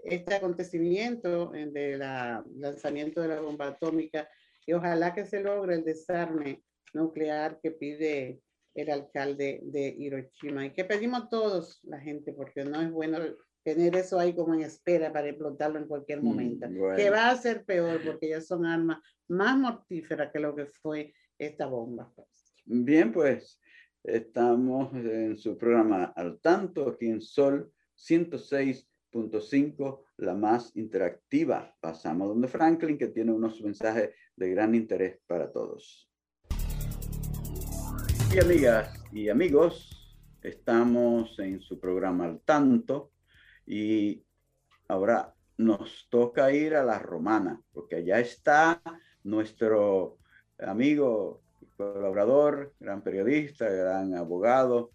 [0.03, 4.29] este acontecimiento del lanzamiento de la bomba atómica
[4.65, 8.41] y ojalá que se logre el desarme nuclear que pide
[8.75, 13.19] el alcalde de Hiroshima y que pedimos todos la gente porque no es bueno
[13.63, 17.37] tener eso ahí como en espera para explotarlo en cualquier mm, momento, que va a
[17.37, 22.11] ser peor porque ya son armas más mortíferas que lo que fue esta bomba.
[22.65, 23.59] Bien, pues
[24.03, 31.75] estamos en su programa al tanto aquí en Sol 106 Punto 5, la más interactiva.
[31.81, 36.08] Pasamos donde Franklin, que tiene unos mensajes de gran interés para todos.
[38.31, 43.11] Y amigas y amigos, estamos en su programa al tanto
[43.65, 44.23] y
[44.87, 48.81] ahora nos toca ir a la romana, porque allá está
[49.23, 50.19] nuestro
[50.59, 51.41] amigo,
[51.75, 54.91] colaborador, gran periodista, gran abogado.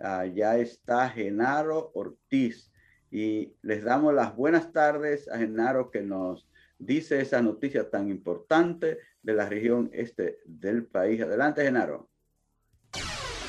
[0.00, 2.72] Allá está Genaro Ortiz
[3.10, 8.98] y les damos las buenas tardes a Genaro que nos dice esa noticia tan importante
[9.28, 11.20] de la región este del país.
[11.20, 12.08] Adelante, Genaro.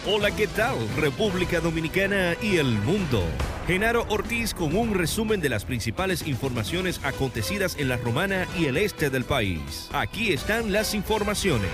[0.06, 0.76] Hola, ¿qué tal?
[0.98, 3.24] República Dominicana y el mundo.
[3.66, 8.76] Genaro Ortiz con un resumen de las principales informaciones acontecidas en la Romana y el
[8.76, 9.90] este del país.
[9.94, 11.70] Aquí están las informaciones.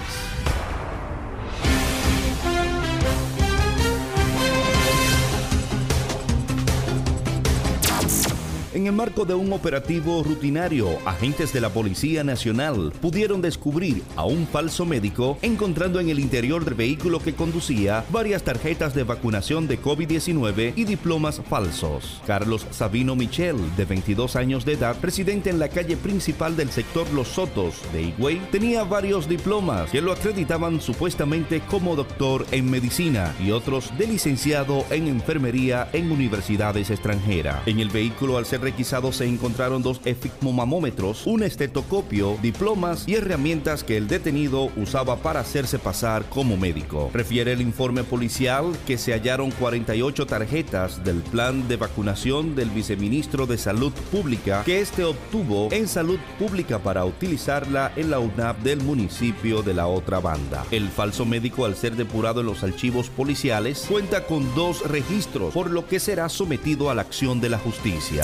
[8.76, 14.26] En el marco de un operativo rutinario, agentes de la Policía Nacional pudieron descubrir a
[14.26, 19.70] un falso médico encontrando en el interior del vehículo que conducía varias tarjetas de vacunación
[19.70, 22.22] de COVID-19 y diplomas falsos.
[22.28, 27.10] Carlos Sabino Michel, de 22 años de edad, residente en la calle principal del sector
[27.14, 33.34] Los Sotos de Higüey, tenía varios diplomas que lo acreditaban supuestamente como doctor en medicina
[33.42, 37.66] y otros de licenciado en enfermería en universidades extranjeras.
[37.68, 43.84] En el vehículo, al ser requisados se encontraron dos efigmomamómetros, un estetoscopio, diplomas y herramientas
[43.84, 47.12] que el detenido usaba para hacerse pasar como médico.
[47.14, 53.46] Refiere el informe policial que se hallaron 48 tarjetas del plan de vacunación del viceministro
[53.46, 58.82] de Salud Pública que este obtuvo en Salud Pública para utilizarla en la UNAP del
[58.82, 60.66] municipio de la otra banda.
[60.72, 65.70] El falso médico al ser depurado en los archivos policiales cuenta con dos registros, por
[65.70, 68.24] lo que será sometido a la acción de la justicia.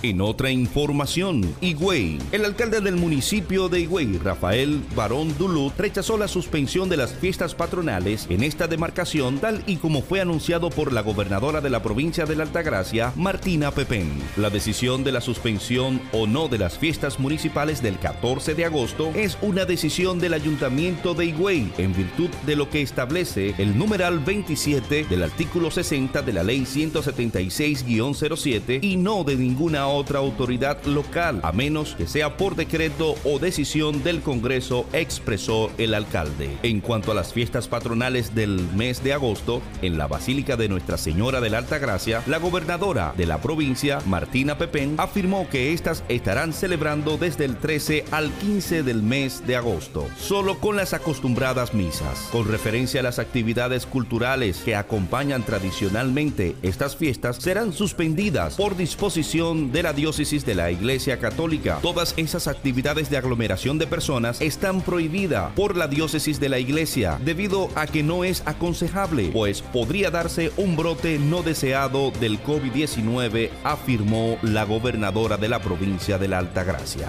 [0.00, 2.20] En otra información, Higüey.
[2.30, 7.56] El alcalde del municipio de Higüey, Rafael Barón Dulut, rechazó la suspensión de las fiestas
[7.56, 12.26] patronales en esta demarcación, tal y como fue anunciado por la gobernadora de la provincia
[12.26, 14.08] de la Altagracia, Martina Pepén.
[14.36, 19.10] La decisión de la suspensión o no de las fiestas municipales del 14 de agosto
[19.16, 24.20] es una decisión del ayuntamiento de Higüey, en virtud de lo que establece el numeral
[24.20, 31.40] 27 del artículo 60 de la ley 176-07 y no de ninguna otra autoridad local,
[31.42, 36.56] a menos que sea por decreto o decisión del Congreso, expresó el alcalde.
[36.62, 40.98] En cuanto a las fiestas patronales del mes de agosto, en la Basílica de Nuestra
[40.98, 46.04] Señora de la Alta Gracia, la gobernadora de la provincia, Martina Pepén, afirmó que estas
[46.08, 51.74] estarán celebrando desde el 13 al 15 del mes de agosto, solo con las acostumbradas
[51.74, 52.28] misas.
[52.32, 59.72] Con referencia a las actividades culturales que acompañan tradicionalmente estas fiestas, serán suspendidas por disposición
[59.72, 61.78] de la diócesis de la Iglesia Católica.
[61.82, 67.18] Todas esas actividades de aglomeración de personas están prohibidas por la diócesis de la Iglesia
[67.24, 73.50] debido a que no es aconsejable, pues podría darse un brote no deseado del COVID-19,
[73.64, 77.08] afirmó la gobernadora de la provincia de la Altagracia.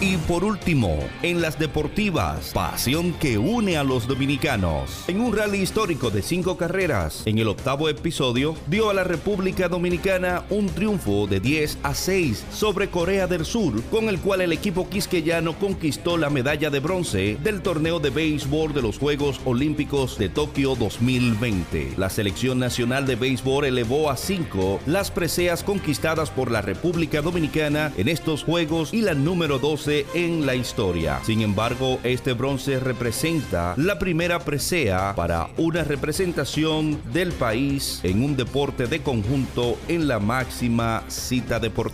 [0.00, 5.04] Y por último, en las deportivas, pasión que une a los dominicanos.
[5.08, 9.68] En un rally histórico de cinco carreras, en el octavo episodio, dio a la República
[9.68, 14.52] Dominicana un triunfo de 10 a 6 sobre Corea del Sur, con el cual el
[14.52, 20.18] equipo quisqueyano conquistó la medalla de bronce del torneo de béisbol de los Juegos Olímpicos
[20.18, 21.94] de Tokio 2020.
[21.96, 27.92] La selección nacional de béisbol elevó a 5 las preseas conquistadas por la República Dominicana
[27.96, 31.20] en estos Juegos y la número 12 en la historia.
[31.24, 38.36] Sin embargo, este bronce representa la primera presea para una representación del país en un
[38.36, 41.85] deporte de conjunto en la máxima cita deportiva.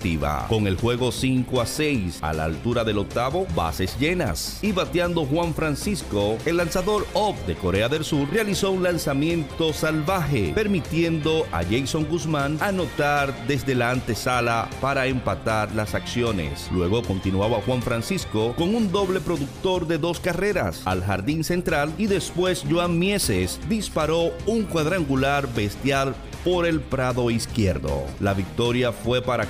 [0.49, 4.59] Con el juego 5 a 6 a la altura del octavo, bases llenas.
[4.63, 10.53] Y bateando Juan Francisco, el lanzador off de Corea del Sur realizó un lanzamiento salvaje,
[10.55, 16.69] permitiendo a Jason Guzmán anotar desde la antesala para empatar las acciones.
[16.73, 22.07] Luego continuaba Juan Francisco con un doble productor de dos carreras al jardín central y
[22.07, 26.15] después Joan Mieses disparó un cuadrangular bestial
[26.45, 28.05] por el prado izquierdo.
[28.21, 29.47] La victoria fue para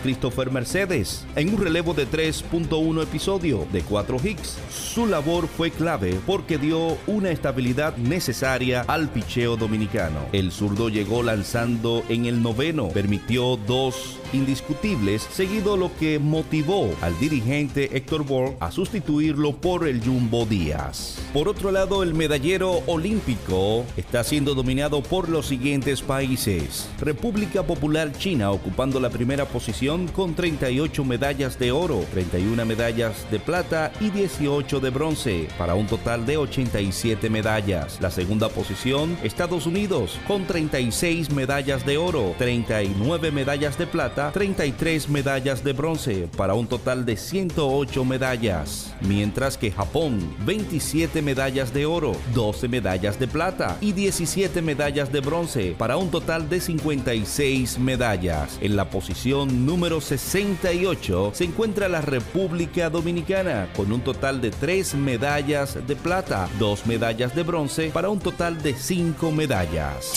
[0.50, 4.56] Mercedes en un relevo de 3.1 episodio de 4 hits.
[4.70, 10.20] Su labor fue clave porque dio una estabilidad necesaria al picheo dominicano.
[10.32, 17.18] El zurdo llegó lanzando en el noveno, permitió dos indiscutibles, seguido lo que motivó al
[17.18, 21.18] dirigente Héctor Borg a sustituirlo por el Jumbo Díaz.
[21.34, 26.88] Por otro lado, el medallero olímpico está siendo dominado por los siguientes países.
[27.00, 33.40] República Popular China ocupando la primera posición con 38 medallas de oro, 31 medallas de
[33.40, 37.98] plata y 18 de bronce, para un total de 87 medallas.
[38.00, 45.08] La segunda posición, Estados Unidos, con 36 medallas de oro, 39 medallas de plata 33
[45.08, 51.86] medallas de bronce para un total de 108 medallas, mientras que Japón 27 medallas de
[51.86, 57.78] oro, 12 medallas de plata y 17 medallas de bronce para un total de 56
[57.78, 58.58] medallas.
[58.60, 64.94] En la posición número 68 se encuentra la República Dominicana con un total de 3
[64.96, 70.12] medallas de plata, 2 medallas de bronce para un total de 5 medallas.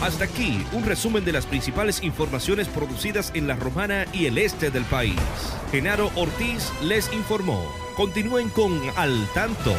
[0.00, 4.70] Hasta aquí un resumen de las principales informaciones producidas en la Romana y el este
[4.70, 5.18] del país.
[5.70, 7.62] Genaro Ortiz les informó.
[7.96, 9.74] Continúen con Al Tanto.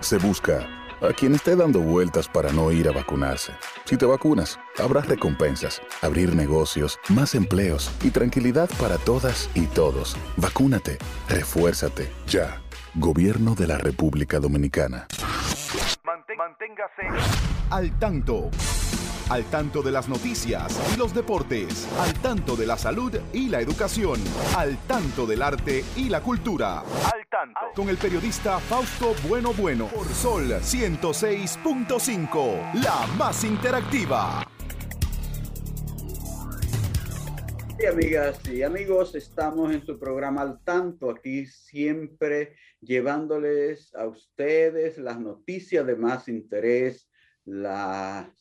[0.00, 3.52] Se busca a quien esté dando vueltas para no ir a vacunarse.
[3.84, 10.16] Si te vacunas, habrá recompensas, abrir negocios, más empleos y tranquilidad para todas y todos.
[10.36, 10.98] Vacúnate,
[11.28, 12.60] refuérzate, ya.
[12.94, 15.06] Gobierno de la República Dominicana.
[16.36, 17.02] Manténgase
[17.70, 18.50] al tanto
[19.30, 23.60] al tanto de las noticias y los deportes, al tanto de la salud y la
[23.60, 24.18] educación,
[24.56, 26.80] al tanto del arte y la cultura.
[26.80, 27.60] Al tanto.
[27.76, 34.44] Con el periodista Fausto Bueno Bueno por Sol 106.5, la más interactiva.
[37.78, 44.98] Y amigas y amigos, estamos en su programa Al Tanto, aquí siempre llevándoles a ustedes
[44.98, 47.08] las noticias de más interés,
[47.44, 48.39] las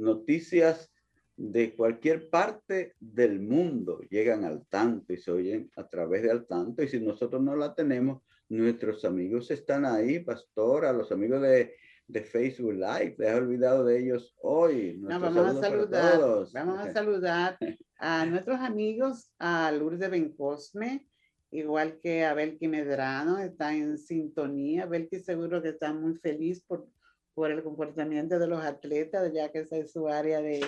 [0.00, 0.90] noticias
[1.36, 6.46] de cualquier parte del mundo llegan al tanto y se oyen a través de al
[6.46, 6.82] tanto.
[6.82, 11.74] Y si nosotros no la tenemos, nuestros amigos están ahí, pastora, los amigos de,
[12.08, 13.14] de Facebook Live.
[13.16, 14.98] Te has olvidado de ellos hoy.
[15.00, 16.20] vamos a saludar.
[16.52, 17.58] Vamos a saludar
[17.98, 21.06] a nuestros amigos, a Lourdes Bencosme,
[21.52, 24.86] igual que a Belki Medrano, está en sintonía.
[24.86, 26.86] Belki seguro que está muy feliz por
[27.34, 30.60] por el comportamiento de los atletas, ya que esa es su área de,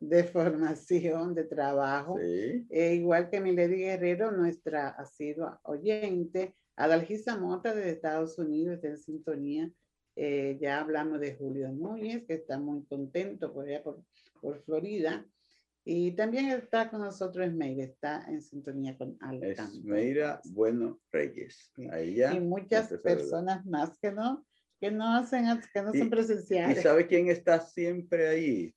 [0.00, 2.18] de formación, de trabajo.
[2.20, 8.98] E igual que Milady Guerrero, nuestra asidua oyente, Adalgisa Mota de Estados Unidos está en
[8.98, 9.70] sintonía.
[10.14, 14.02] Eh, ya hablamos de Julio Núñez, que está muy contento por allá por,
[14.40, 15.26] por Florida.
[15.84, 19.78] Y también está con nosotros Esmeira, está en sintonía con Alejandro.
[19.78, 21.70] Esmeira Bueno Reyes.
[21.92, 24.44] Ahí y muchas personas más que no
[24.80, 26.78] que no hacen, que no son presenciales.
[26.78, 28.74] ¿Y sabe quién está siempre ahí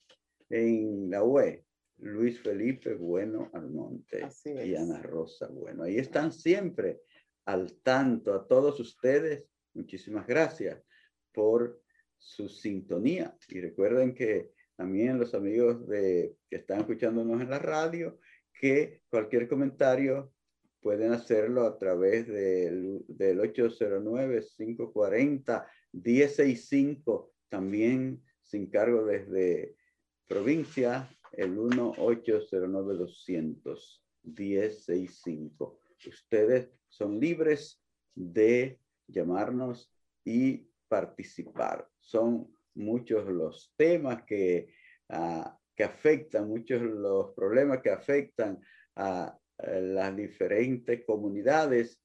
[0.50, 1.64] en la web?
[2.02, 5.84] Luis Felipe Bueno Almonte y Ana Rosa Bueno.
[5.84, 7.02] Ahí están siempre
[7.46, 9.50] al tanto a todos ustedes.
[9.74, 10.82] Muchísimas gracias
[11.34, 11.82] por
[12.18, 13.36] su sintonía.
[13.50, 18.20] Y recuerden que también los amigos de, que están escuchándonos en la radio,
[18.54, 20.32] que cualquier comentario
[20.82, 29.76] pueden hacerlo a través del, del 809-540 165 también sin cargo desde
[30.28, 35.80] provincia, el 1-809-200, 1065.
[36.08, 37.84] Ustedes son libres
[38.16, 39.92] de llamarnos
[40.24, 41.86] y participar.
[42.00, 44.74] Son muchos los temas que,
[45.10, 45.44] uh,
[45.76, 48.58] que afectan, muchos los problemas que afectan
[48.96, 52.02] a, las diferentes comunidades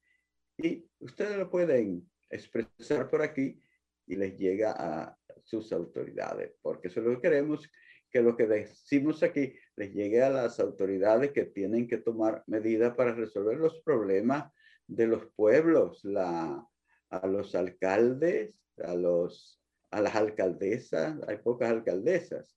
[0.58, 3.60] y ustedes lo pueden expresar por aquí
[4.06, 7.70] y les llega a sus autoridades, porque eso queremos,
[8.10, 12.94] que lo que decimos aquí les llegue a las autoridades que tienen que tomar medidas
[12.94, 14.52] para resolver los problemas
[14.86, 22.56] de los pueblos, a los alcaldes, a, los, a las alcaldesas, hay pocas alcaldesas,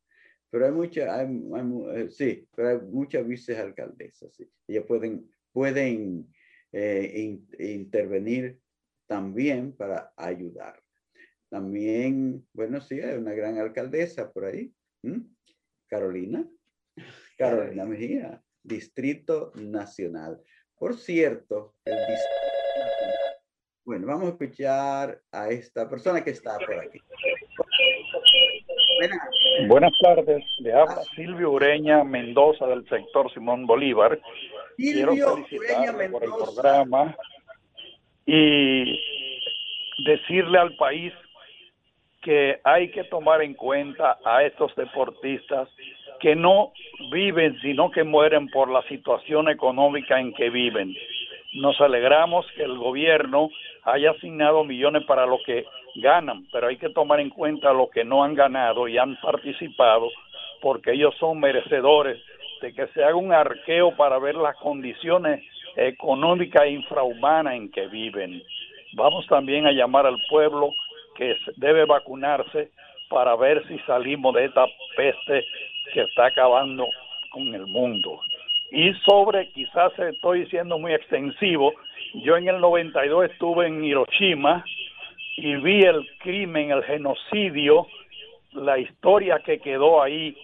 [0.50, 1.28] pero hay muchas, hay,
[1.95, 4.38] eh, sí, pero hay muchas vicealcaldesas.
[4.68, 6.32] Ellas pueden, pueden
[6.72, 8.60] eh, intervenir
[9.08, 10.82] también para ayudar.
[11.50, 14.74] También, bueno, sí, hay una gran alcaldesa por ahí,
[15.88, 16.45] Carolina,
[17.38, 20.41] Carolina Mejía, Distrito Nacional.
[20.76, 23.18] Por cierto, el Distrito Nacional.
[23.86, 27.00] Bueno, vamos a escuchar a esta persona que está por aquí.
[29.68, 34.20] Buenas, tardes, le habla Silvio Ureña Mendoza del sector Simón Bolívar.
[34.76, 37.16] Quiero felicitarle por el programa
[38.26, 39.00] y
[40.06, 41.14] decirle al país
[42.28, 45.70] que hay que tomar en cuenta a estos deportistas
[46.20, 46.74] que no
[47.10, 50.94] viven, sino que mueren por la situación económica en que viven.
[51.54, 53.50] Nos alegramos que el gobierno
[53.86, 58.04] haya asignado millones para lo que ganan, pero hay que tomar en cuenta lo que
[58.04, 60.10] no han ganado y han participado,
[60.62, 62.22] porque ellos son merecedores
[62.62, 65.46] de que se haga un arqueo para ver las condiciones
[65.78, 68.44] económicas e infrahumanas en que viven.
[68.96, 70.74] Vamos también a llamar al pueblo
[71.18, 72.72] que debe vacunarse
[73.09, 74.65] para ver si salimos de esta
[74.95, 75.45] peste
[75.93, 76.88] que está acabando
[77.32, 78.22] con el mundo.
[78.72, 81.74] Y sobre, quizás estoy siendo muy extensivo,
[82.15, 84.63] yo en el 92 estuve en Hiroshima
[85.38, 87.88] y vi el crimen, el genocidio,
[88.53, 90.36] la historia que quedó ahí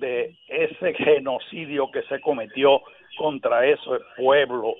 [0.00, 2.82] de ese genocidio que se cometió
[3.16, 4.74] contra ese pueblo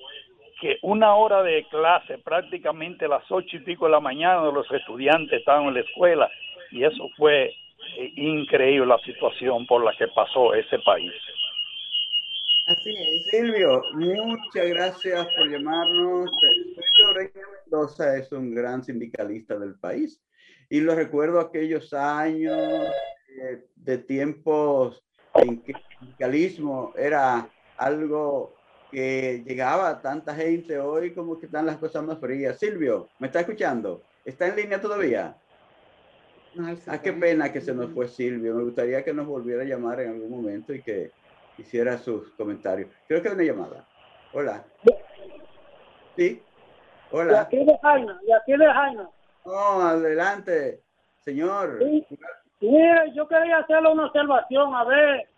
[0.59, 5.39] que una hora de clase, prácticamente las ocho y pico de la mañana, los estudiantes
[5.39, 6.29] estaban en la escuela
[6.71, 11.11] y eso fue eh, increíble la situación por la que pasó ese país.
[12.67, 13.25] Así es.
[13.31, 16.29] Silvio, muchas gracias por llamarnos.
[16.97, 20.21] Silvio Mendoza es un gran sindicalista del país
[20.69, 22.55] y lo recuerdo aquellos años
[23.41, 25.03] eh, de tiempos
[25.35, 28.58] en que el sindicalismo era algo
[28.91, 32.57] que llegaba tanta gente hoy como que están las cosas más frías.
[32.57, 34.01] Silvio, ¿me está escuchando?
[34.25, 35.35] ¿Está en línea todavía?
[36.87, 38.55] ah, qué pena que se nos fue Silvio.
[38.55, 41.11] Me gustaría que nos volviera a llamar en algún momento y que
[41.57, 42.89] hiciera sus comentarios.
[43.07, 43.85] Creo que hay una llamada.
[44.33, 44.63] Hola.
[46.15, 46.41] Sí.
[47.11, 47.33] Hola.
[47.33, 49.09] Y aquí de Jaina, y aquí de Jaina.
[49.43, 50.81] Oh, adelante,
[51.21, 51.79] señor.
[52.61, 55.28] Mire, yo quería hacerle una observación, a ver,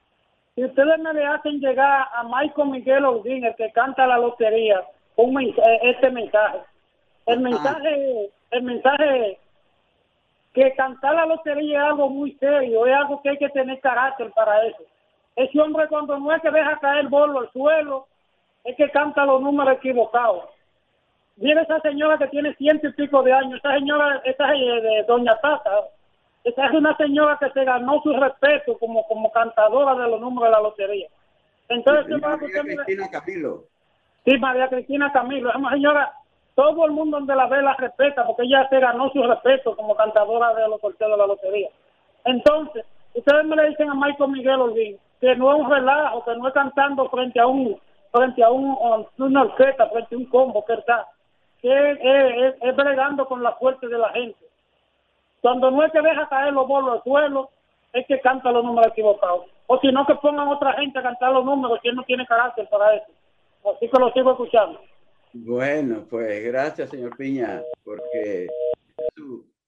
[0.56, 4.84] si ustedes me le hacen llegar a Michael Miguel Odín, el que canta la lotería,
[5.16, 6.60] un eh, este mensaje.
[7.26, 9.40] El mensaje, el mensaje
[10.54, 14.32] que cantar la lotería es algo muy serio, es algo que hay que tener carácter
[14.32, 14.84] para eso.
[15.36, 18.08] Ese hombre cuando no es que deja caer el bolo al suelo,
[18.66, 20.46] es que canta los números equivocados.
[21.38, 25.04] Mira esa señora que tiene ciento y pico de años, esa señora, esa es de
[25.08, 25.72] Doña Tata,
[26.44, 30.50] esa es una señora que se ganó su respeto como, como cantadora de los números
[30.50, 31.08] de la lotería.
[31.70, 33.64] Entonces, sí, María Cristina Camilo.
[34.26, 35.50] Sí, María Cristina Camilo.
[35.50, 36.14] Es una señora,
[36.56, 39.96] todo el mundo donde la ve la respeta porque ella se ganó su respeto como
[39.96, 41.70] cantadora de los sorteos de la lotería.
[42.26, 46.36] Entonces, ustedes me le dicen a Michael Miguel Olguín que no es un relajo, que
[46.36, 47.80] no es cantando frente a un
[48.12, 51.08] frente a un, una orquesta, frente a un combo que está,
[51.62, 54.51] que es, es bregando con la fuerza de la gente
[55.42, 57.50] cuando no es que deja caer los bolos al suelo,
[57.94, 59.48] es que canta los números equivocados.
[59.68, 62.68] O si no, que pongan otra gente a cantar los números, que no tiene carácter
[62.70, 63.12] para eso.
[63.76, 64.80] Así que lo sigo escuchando.
[65.34, 68.48] Bueno, pues gracias, señor Piña, porque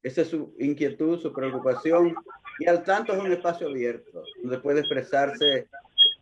[0.01, 2.15] esa es su inquietud, su preocupación.
[2.59, 5.67] Y al tanto es un espacio abierto, donde puede expresarse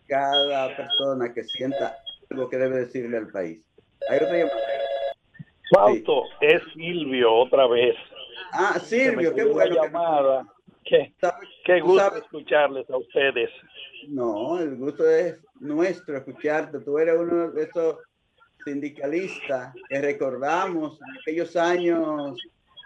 [0.08, 1.97] cada persona que sienta
[2.30, 3.62] algo que debe decirle al país.
[4.10, 4.58] Hay otra llamada.
[5.74, 7.95] Fausto, es Silvio otra vez.
[8.52, 9.76] Ah, Silvio, qué bueno.
[9.76, 10.45] Llamada.
[10.84, 11.14] Qué,
[11.66, 13.49] qué gusto escucharles a ustedes.
[14.08, 16.80] No, el gusto es nuestro escucharte.
[16.80, 17.97] Tú eres uno de esos
[18.66, 22.38] sindicalistas que recordamos en aquellos años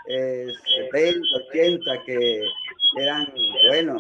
[0.07, 2.41] 70, 80 que
[2.97, 3.27] eran,
[3.67, 3.99] bueno,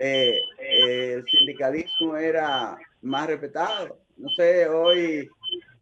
[0.00, 3.98] eh, el sindicalismo era más respetado.
[4.16, 5.28] No sé, hoy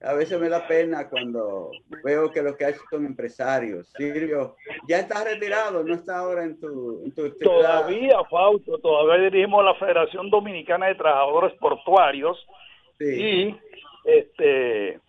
[0.07, 1.71] a veces me da pena cuando
[2.05, 3.89] veo que lo que hay son empresarios.
[3.97, 4.57] Silvio,
[4.89, 9.75] ya está retirado, no está ahora en tu, en tu Todavía, Fausto, todavía dirigimos la
[9.75, 12.47] Federación Dominicana de Trabajadores Portuarios
[13.01, 13.55] y
[14.05, 15.01] este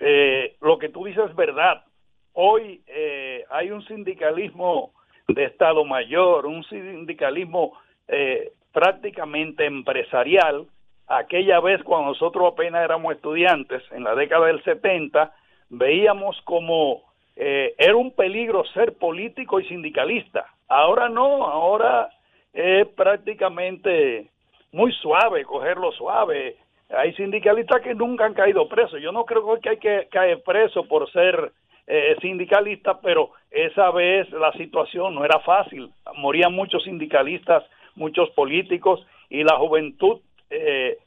[0.00, 1.84] eh, lo que tú dices es verdad.
[2.32, 4.92] Hoy eh, hay un sindicalismo
[5.26, 10.66] de Estado Mayor, un sindicalismo eh, prácticamente empresarial.
[11.08, 15.32] Aquella vez cuando nosotros apenas éramos estudiantes, en la década del 70,
[15.70, 17.02] veíamos como
[17.34, 20.46] eh, era un peligro ser político y sindicalista.
[20.68, 22.10] Ahora no, ahora
[22.52, 24.28] es prácticamente
[24.72, 26.56] muy suave, cogerlo suave.
[26.90, 29.00] Hay sindicalistas que nunca han caído presos.
[29.00, 31.52] Yo no creo que hay que caer preso por ser
[31.86, 35.90] eh, sindicalista, pero esa vez la situación no era fácil.
[36.16, 40.20] Morían muchos sindicalistas, muchos políticos y la juventud
[40.50, 40.98] eh,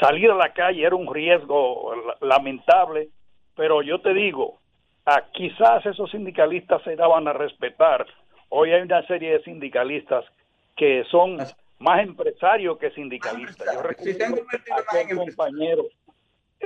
[0.00, 3.08] salir a la calle era un riesgo lamentable,
[3.56, 4.58] pero yo te digo,
[5.32, 8.06] quizás esos sindicalistas se daban a respetar.
[8.48, 10.24] Hoy hay una serie de sindicalistas
[10.76, 11.38] que son
[11.78, 13.74] más empresarios que sindicalistas.
[13.74, 15.84] Yo recuerdo a compañero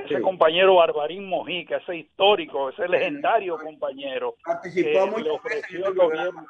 [0.05, 6.45] ese compañero Barbarín Mojica, ese histórico, ese legendario compañero, participó le ofreció el gobierno,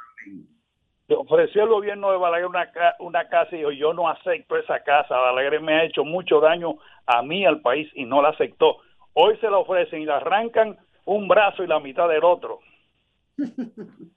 [1.10, 4.84] le ofreció el gobierno de Balaguer una, una casa y yo, yo no acepto esa
[4.84, 8.78] casa, Balaguer me ha hecho mucho daño a mí, al país, y no la aceptó.
[9.14, 12.60] Hoy se la ofrecen y la arrancan un brazo y la mitad del otro.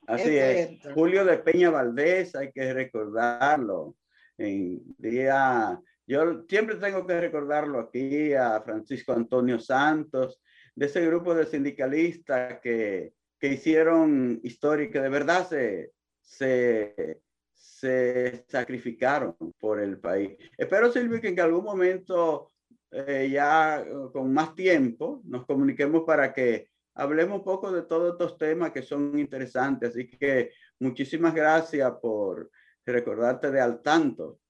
[0.07, 0.87] Así es.
[0.93, 3.95] Julio de Peña Valdés, hay que recordarlo.
[4.37, 10.43] En día yo siempre tengo que recordarlo aquí a Francisco Antonio Santos,
[10.75, 15.93] de ese grupo de sindicalistas que, que hicieron historia y que de verdad se,
[16.39, 17.21] se,
[17.53, 20.37] se sacrificaron por el país.
[20.57, 22.49] Espero, Silvio, que en algún momento,
[22.91, 28.39] eh, ya con más tiempo, nos comuniquemos para que hablemos un poco de todos estos
[28.39, 29.91] temas que son interesantes.
[29.91, 32.51] Así que muchísimas gracias por
[32.85, 34.41] recordarte de al tanto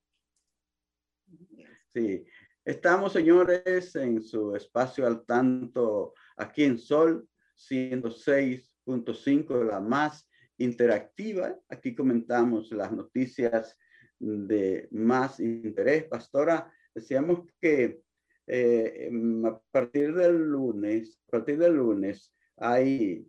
[1.93, 2.25] Sí,
[2.65, 10.27] estamos señores en su espacio al tanto aquí en Sol 106.5, la más
[10.63, 11.57] interactiva.
[11.69, 13.77] Aquí comentamos las noticias
[14.19, 16.05] de más interés.
[16.05, 18.01] Pastora, decíamos que
[18.47, 23.25] eh, em, a partir del lunes, a partir del lunes hay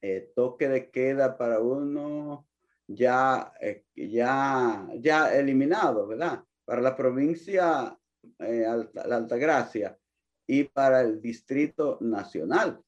[0.00, 2.46] eh, toque de queda para uno
[2.86, 6.44] ya, eh, ya, ya eliminado, ¿verdad?
[6.64, 7.98] para la provincia,
[8.38, 9.98] Alta, la Altagracia
[10.46, 12.80] y para el Distrito Nacional.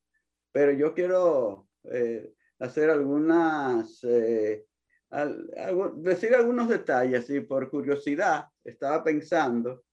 [0.50, 1.68] Pero yo quiero
[2.58, 4.66] hacer algunas, eh,
[5.96, 9.84] decir algunos detalles y por curiosidad estaba pensando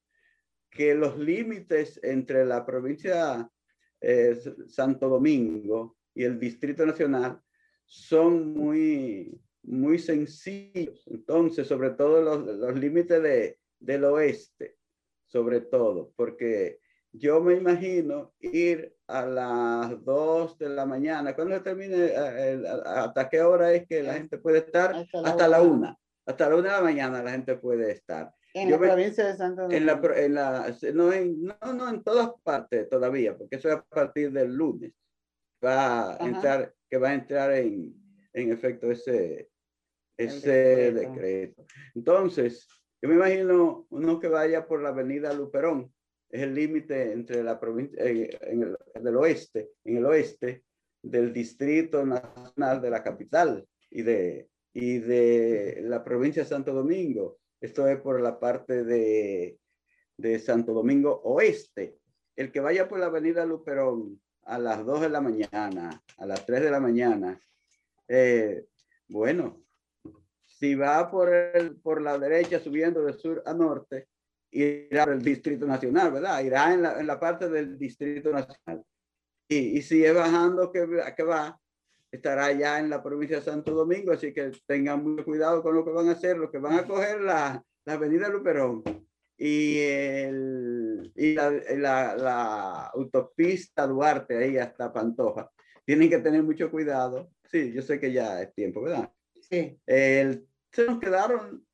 [0.69, 3.49] que los límites entre la provincia
[4.67, 7.39] Santo Domingo y el Distrito Nacional
[7.85, 11.07] son muy, muy sencillos.
[11.07, 14.77] Entonces, sobre todo los, los límites de, del oeste,
[15.25, 16.79] sobre todo, porque
[17.13, 23.41] yo me imagino ir a las 2 de la mañana, cuando termine, eh, hasta qué
[23.41, 26.81] hora es que la gente puede estar, hasta la, 1, hasta la 1 de la
[26.81, 28.33] mañana la gente puede estar.
[28.55, 29.77] En la provincia de Santo Domingo.
[29.77, 33.75] En la, en la, no, en, no, no, en todas partes todavía, porque eso es
[33.75, 34.91] a partir del lunes.
[35.63, 37.95] Va a entrar, que va a entrar en,
[38.33, 39.49] en efecto ese,
[40.17, 41.65] ese decreto.
[41.95, 42.67] Entonces,
[43.01, 45.91] yo me imagino uno que vaya por la avenida Luperón,
[46.33, 48.39] es el límite entre la provincia, eh,
[48.99, 50.63] del oeste, en el oeste
[50.99, 57.37] del Distrito Nacional de la capital y de, y de la provincia de Santo Domingo.
[57.61, 59.59] Esto es por la parte de,
[60.17, 61.99] de Santo Domingo Oeste.
[62.35, 66.43] El que vaya por la avenida Luperón a las 2 de la mañana, a las
[66.47, 67.39] 3 de la mañana,
[68.07, 68.65] eh,
[69.07, 69.63] bueno,
[70.47, 74.07] si va por, el, por la derecha subiendo de sur a norte,
[74.53, 76.43] irá al Distrito Nacional, ¿verdad?
[76.43, 78.83] Irá en la, en la parte del Distrito Nacional.
[79.47, 81.59] Y, y si es bajando que, que va,
[82.11, 85.83] estará ya en la provincia de Santo Domingo, así que tengan mucho cuidado con lo
[85.83, 88.83] que van a hacer, lo que van a coger la, la avenida Luperón
[89.37, 95.49] y, el, y la, la, la, autopista Duarte ahí hasta Pantoja.
[95.85, 97.29] Tienen que tener mucho cuidado.
[97.51, 99.11] Sí, yo sé que ya es tiempo, ¿verdad?
[99.49, 99.77] Sí.
[99.85, 101.65] El se nos quedaron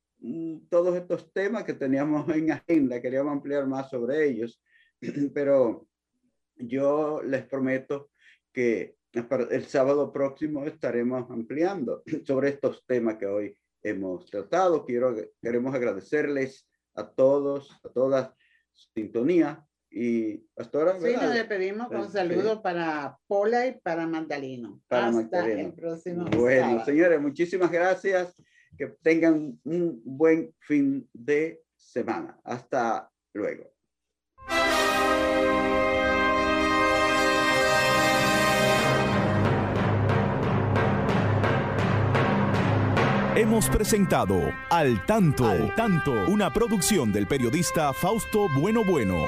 [0.68, 4.62] todos estos temas que teníamos en agenda, queríamos ampliar más sobre ellos,
[5.34, 5.86] pero
[6.56, 8.10] yo les prometo
[8.52, 14.84] que el sábado próximo estaremos ampliando sobre estos temas que hoy hemos tratado.
[14.84, 18.30] Quiero, queremos agradecerles a todos, a todas
[18.94, 21.00] sintonía y pastora.
[21.00, 24.80] Sí, nos despedimos con un saludo para Pola y para Magdaleno.
[24.86, 28.36] Para Hasta el próximo Bueno, señores, muchísimas gracias.
[28.76, 32.38] Que tengan un buen fin de semana.
[32.44, 33.70] Hasta luego.
[43.40, 49.24] Hemos presentado Al Tanto, Al Tanto, una producción del periodista Fausto Bueno Bueno.